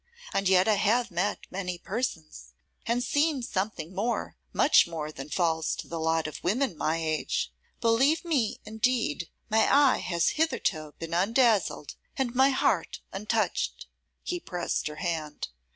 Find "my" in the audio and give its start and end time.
6.77-6.97, 9.47-9.71, 12.33-12.49